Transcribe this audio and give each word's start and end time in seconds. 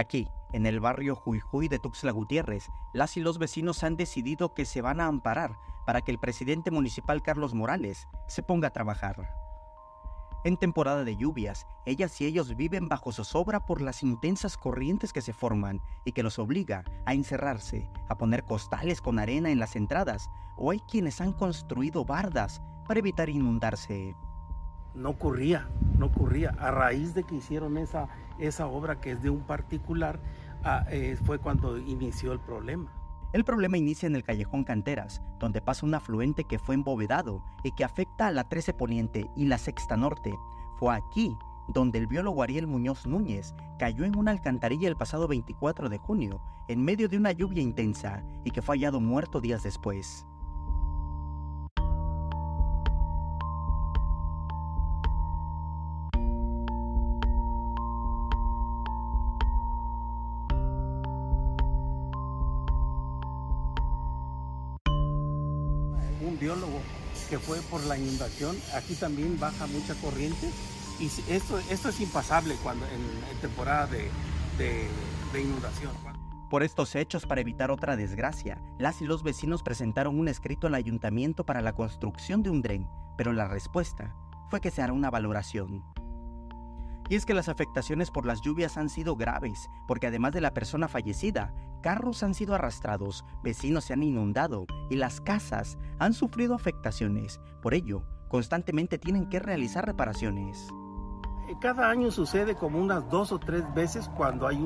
Aquí, 0.00 0.30
en 0.54 0.64
el 0.64 0.80
barrio 0.80 1.14
Jujuy 1.14 1.68
de 1.68 1.78
Tuxtla 1.78 2.10
Gutiérrez, 2.12 2.70
las 2.94 3.18
y 3.18 3.20
los 3.20 3.36
vecinos 3.36 3.84
han 3.84 3.98
decidido 3.98 4.54
que 4.54 4.64
se 4.64 4.80
van 4.80 4.98
a 4.98 5.04
amparar 5.04 5.58
para 5.84 6.00
que 6.00 6.10
el 6.10 6.18
presidente 6.18 6.70
municipal 6.70 7.20
Carlos 7.20 7.52
Morales 7.52 8.08
se 8.26 8.42
ponga 8.42 8.68
a 8.68 8.72
trabajar. 8.72 9.30
En 10.42 10.56
temporada 10.56 11.04
de 11.04 11.16
lluvias, 11.16 11.66
ellas 11.84 12.18
y 12.18 12.24
ellos 12.24 12.56
viven 12.56 12.88
bajo 12.88 13.12
zozobra 13.12 13.66
por 13.66 13.82
las 13.82 14.02
intensas 14.02 14.56
corrientes 14.56 15.12
que 15.12 15.20
se 15.20 15.34
forman 15.34 15.82
y 16.06 16.12
que 16.12 16.22
los 16.22 16.38
obliga 16.38 16.82
a 17.04 17.12
encerrarse, 17.12 17.90
a 18.08 18.16
poner 18.16 18.44
costales 18.44 19.02
con 19.02 19.18
arena 19.18 19.50
en 19.50 19.58
las 19.58 19.76
entradas, 19.76 20.30
o 20.56 20.70
hay 20.70 20.80
quienes 20.80 21.20
han 21.20 21.34
construido 21.34 22.06
bardas 22.06 22.62
para 22.86 23.00
evitar 23.00 23.28
inundarse. 23.28 24.16
No 24.94 25.10
ocurría, 25.10 25.68
no 25.98 26.06
ocurría. 26.06 26.50
A 26.58 26.70
raíz 26.70 27.14
de 27.14 27.22
que 27.24 27.36
hicieron 27.36 27.78
esa, 27.78 28.08
esa 28.38 28.66
obra 28.66 29.00
que 29.00 29.12
es 29.12 29.22
de 29.22 29.30
un 29.30 29.40
particular, 29.40 30.20
ah, 30.64 30.84
eh, 30.90 31.16
fue 31.24 31.38
cuando 31.38 31.78
inició 31.78 32.32
el 32.32 32.40
problema. 32.40 32.92
El 33.32 33.44
problema 33.44 33.78
inicia 33.78 34.08
en 34.08 34.16
el 34.16 34.24
callejón 34.24 34.64
Canteras, 34.64 35.22
donde 35.38 35.60
pasa 35.60 35.86
un 35.86 35.94
afluente 35.94 36.44
que 36.44 36.58
fue 36.58 36.74
embovedado 36.74 37.44
y 37.62 37.70
que 37.72 37.84
afecta 37.84 38.26
a 38.26 38.32
la 38.32 38.48
13 38.48 38.74
Poniente 38.74 39.30
y 39.36 39.44
la 39.44 39.58
Sexta 39.58 39.96
Norte. 39.96 40.34
Fue 40.78 40.94
aquí 40.94 41.36
donde 41.68 41.98
el 41.98 42.08
biólogo 42.08 42.42
Ariel 42.42 42.66
Muñoz 42.66 43.06
Núñez 43.06 43.54
cayó 43.78 44.04
en 44.04 44.16
una 44.16 44.32
alcantarilla 44.32 44.88
el 44.88 44.96
pasado 44.96 45.28
24 45.28 45.88
de 45.88 45.98
junio, 45.98 46.42
en 46.66 46.82
medio 46.82 47.08
de 47.08 47.16
una 47.16 47.30
lluvia 47.30 47.62
intensa, 47.62 48.24
y 48.44 48.50
que 48.50 48.62
fue 48.62 48.76
hallado 48.76 49.00
muerto 49.00 49.40
días 49.40 49.62
después. 49.62 50.26
Un 66.20 66.38
biólogo 66.38 66.80
que 67.28 67.38
fue 67.38 67.58
por 67.62 67.82
la 67.84 67.98
inundación. 67.98 68.56
Aquí 68.74 68.94
también 68.94 69.38
baja 69.38 69.66
mucha 69.66 69.94
corriente 69.94 70.50
y 70.98 71.06
esto, 71.32 71.58
esto 71.70 71.88
es 71.88 72.00
impasable 72.00 72.56
cuando 72.62 72.86
en, 72.86 73.40
temporada 73.40 73.86
de, 73.86 74.08
de 74.58 75.42
inundación. 75.42 75.92
Por 76.50 76.64
estos 76.64 76.96
hechos, 76.96 77.26
para 77.26 77.40
evitar 77.40 77.70
otra 77.70 77.94
desgracia, 77.94 78.60
las 78.76 79.00
y 79.00 79.04
los 79.04 79.22
vecinos 79.22 79.62
presentaron 79.62 80.18
un 80.18 80.26
escrito 80.26 80.66
al 80.66 80.74
ayuntamiento 80.74 81.46
para 81.46 81.60
la 81.60 81.74
construcción 81.74 82.42
de 82.42 82.50
un 82.50 82.60
dren, 82.60 82.88
pero 83.16 83.32
la 83.32 83.46
respuesta 83.46 84.16
fue 84.50 84.60
que 84.60 84.72
se 84.72 84.82
hará 84.82 84.92
una 84.92 85.10
valoración. 85.10 85.84
Y 87.10 87.16
es 87.16 87.26
que 87.26 87.34
las 87.34 87.48
afectaciones 87.48 88.08
por 88.08 88.24
las 88.24 88.40
lluvias 88.40 88.76
han 88.76 88.88
sido 88.88 89.16
graves, 89.16 89.68
porque 89.88 90.06
además 90.06 90.32
de 90.32 90.40
la 90.40 90.54
persona 90.54 90.86
fallecida, 90.86 91.52
carros 91.82 92.22
han 92.22 92.34
sido 92.34 92.54
arrastrados, 92.54 93.24
vecinos 93.42 93.84
se 93.84 93.94
han 93.94 94.04
inundado 94.04 94.64
y 94.90 94.94
las 94.94 95.20
casas 95.20 95.76
han 95.98 96.12
sufrido 96.12 96.54
afectaciones. 96.54 97.40
Por 97.62 97.74
ello, 97.74 98.04
constantemente 98.28 98.96
tienen 98.96 99.28
que 99.28 99.40
realizar 99.40 99.84
reparaciones. 99.84 100.68
Eh, 101.48 101.56
cada 101.60 101.90
año 101.90 102.12
sucede 102.12 102.54
como 102.54 102.78
unas 102.78 103.10
dos 103.10 103.32
o 103.32 103.40
tres 103.40 103.64
veces 103.74 104.08
cuando 104.16 104.46
hay 104.46 104.56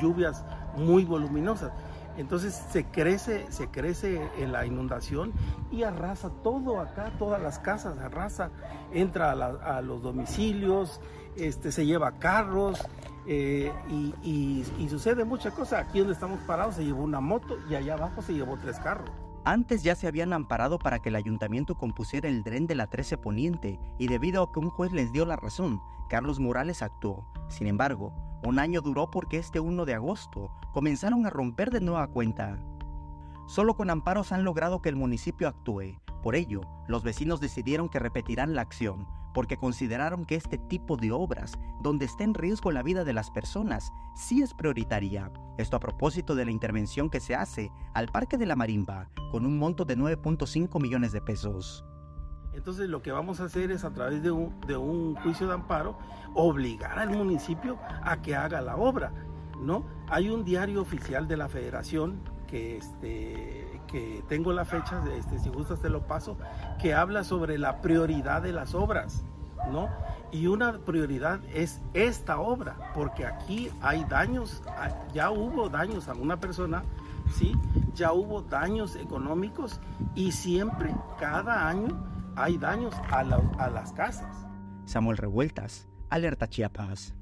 lluvias 0.00 0.44
muy 0.76 1.04
voluminosas. 1.04 1.70
Entonces 2.16 2.54
se 2.70 2.84
crece, 2.84 3.46
se 3.50 3.68
crece 3.68 4.20
en 4.38 4.52
la 4.52 4.66
inundación 4.66 5.32
y 5.70 5.82
arrasa 5.82 6.30
todo 6.42 6.80
acá, 6.80 7.12
todas 7.18 7.40
las 7.40 7.58
casas, 7.58 7.98
arrasa, 7.98 8.50
entra 8.92 9.32
a 9.32 9.80
los 9.80 10.02
domicilios, 10.02 11.00
este, 11.36 11.72
se 11.72 11.86
lleva 11.86 12.12
carros 12.12 12.86
eh, 13.26 13.72
y, 13.88 14.64
sucede 14.88 15.24
muchas 15.24 15.54
cosas. 15.54 15.86
Aquí 15.86 16.00
donde 16.00 16.14
estamos 16.14 16.40
parados 16.40 16.74
se 16.74 16.84
llevó 16.84 17.02
una 17.02 17.20
moto 17.20 17.56
y 17.70 17.74
allá 17.74 17.94
abajo 17.94 18.20
se 18.22 18.34
llevó 18.34 18.58
tres 18.58 18.78
carros. 18.78 19.10
Antes 19.44 19.82
ya 19.82 19.96
se 19.96 20.06
habían 20.06 20.32
amparado 20.32 20.78
para 20.78 21.00
que 21.00 21.08
el 21.08 21.16
ayuntamiento 21.16 21.74
compusiera 21.74 22.28
el 22.28 22.44
dren 22.44 22.66
de 22.66 22.76
la 22.76 22.86
13 22.86 23.16
Poniente 23.18 23.80
y 23.98 24.06
debido 24.06 24.42
a 24.42 24.52
que 24.52 24.60
un 24.60 24.70
juez 24.70 24.92
les 24.92 25.10
dio 25.12 25.24
la 25.24 25.36
razón, 25.36 25.80
Carlos 26.08 26.38
Morales 26.38 26.82
actuó. 26.82 27.26
Sin 27.48 27.66
embargo, 27.66 28.12
un 28.44 28.58
año 28.58 28.80
duró 28.80 29.10
porque 29.10 29.38
este 29.38 29.60
1 29.60 29.84
de 29.84 29.94
agosto 29.94 30.50
comenzaron 30.72 31.26
a 31.26 31.30
romper 31.30 31.70
de 31.70 31.80
nueva 31.80 32.08
cuenta. 32.08 32.58
Solo 33.46 33.74
con 33.74 33.90
amparos 33.90 34.32
han 34.32 34.44
logrado 34.44 34.82
que 34.82 34.88
el 34.88 34.96
municipio 34.96 35.48
actúe. 35.48 35.98
Por 36.22 36.34
ello, 36.34 36.62
los 36.88 37.02
vecinos 37.02 37.40
decidieron 37.40 37.88
que 37.88 37.98
repetirán 37.98 38.54
la 38.54 38.62
acción, 38.62 39.06
porque 39.34 39.56
consideraron 39.56 40.24
que 40.24 40.36
este 40.36 40.58
tipo 40.58 40.96
de 40.96 41.12
obras, 41.12 41.52
donde 41.82 42.04
está 42.04 42.24
en 42.24 42.34
riesgo 42.34 42.70
la 42.70 42.82
vida 42.82 43.04
de 43.04 43.12
las 43.12 43.30
personas, 43.30 43.92
sí 44.14 44.42
es 44.42 44.54
prioritaria. 44.54 45.30
Esto 45.58 45.76
a 45.76 45.80
propósito 45.80 46.34
de 46.34 46.44
la 46.44 46.50
intervención 46.50 47.10
que 47.10 47.20
se 47.20 47.34
hace 47.34 47.70
al 47.94 48.08
Parque 48.08 48.38
de 48.38 48.46
la 48.46 48.56
Marimba, 48.56 49.08
con 49.30 49.46
un 49.46 49.58
monto 49.58 49.84
de 49.84 49.96
9.5 49.96 50.80
millones 50.80 51.12
de 51.12 51.20
pesos. 51.20 51.84
Entonces 52.54 52.88
lo 52.88 53.02
que 53.02 53.12
vamos 53.12 53.40
a 53.40 53.44
hacer 53.44 53.70
es 53.70 53.84
a 53.84 53.90
través 53.90 54.22
de 54.22 54.30
un, 54.30 54.58
de 54.66 54.76
un, 54.76 55.14
juicio 55.16 55.46
de 55.46 55.54
amparo 55.54 55.96
obligar 56.34 56.98
al 56.98 57.10
municipio 57.10 57.78
a 58.02 58.20
que 58.20 58.36
haga 58.36 58.60
la 58.60 58.76
obra. 58.76 59.12
¿no? 59.60 59.84
Hay 60.08 60.28
un 60.30 60.44
diario 60.44 60.82
oficial 60.82 61.28
de 61.28 61.36
la 61.36 61.48
federación 61.48 62.20
que, 62.52 62.76
este, 62.76 63.80
que 63.86 64.22
tengo 64.28 64.52
la 64.52 64.64
fecha, 64.64 65.02
este, 65.16 65.38
si 65.38 65.48
gustas 65.48 65.80
te 65.80 65.88
lo 65.88 66.06
paso, 66.06 66.36
que 66.80 66.94
habla 66.94 67.24
sobre 67.24 67.58
la 67.58 67.80
prioridad 67.80 68.42
de 68.42 68.52
las 68.52 68.74
obras, 68.74 69.24
¿no? 69.70 69.88
Y 70.32 70.46
una 70.48 70.78
prioridad 70.78 71.40
es 71.54 71.80
esta 71.94 72.38
obra, 72.38 72.92
porque 72.94 73.24
aquí 73.24 73.70
hay 73.80 74.04
daños, 74.04 74.62
ah, 74.66 74.90
ya 75.14 75.30
hubo 75.30 75.68
daños 75.68 76.08
a 76.08 76.14
una 76.14 76.40
persona, 76.40 76.82
¿sí? 77.34 77.54
Ya 77.94 78.12
hubo 78.12 78.42
daños 78.42 78.96
económicos 78.96 79.80
y 80.14 80.32
siempre, 80.32 80.94
cada 81.18 81.68
año, 81.68 81.88
hay 82.36 82.58
daños 82.58 82.94
a, 83.10 83.22
las 83.24 83.92
casas. 83.92 84.46
Samuel 84.84 85.16
Revueltas, 85.16 85.88
Alerta 86.10 86.48
Chiapas. 86.48 87.14